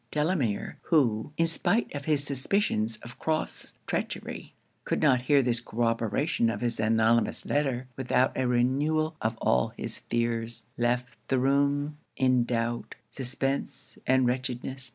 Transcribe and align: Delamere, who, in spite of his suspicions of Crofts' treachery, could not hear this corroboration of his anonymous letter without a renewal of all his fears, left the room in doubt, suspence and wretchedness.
Delamere, 0.09 0.79
who, 0.85 1.31
in 1.37 1.45
spite 1.45 1.93
of 1.93 2.05
his 2.05 2.23
suspicions 2.23 2.97
of 3.03 3.19
Crofts' 3.19 3.75
treachery, 3.85 4.55
could 4.83 4.99
not 4.99 5.21
hear 5.21 5.43
this 5.43 5.59
corroboration 5.59 6.49
of 6.49 6.61
his 6.61 6.79
anonymous 6.79 7.45
letter 7.45 7.85
without 7.95 8.35
a 8.35 8.47
renewal 8.47 9.15
of 9.21 9.37
all 9.37 9.67
his 9.77 9.99
fears, 9.99 10.63
left 10.75 11.19
the 11.27 11.37
room 11.37 11.99
in 12.17 12.45
doubt, 12.45 12.95
suspence 13.11 13.99
and 14.07 14.25
wretchedness. 14.25 14.89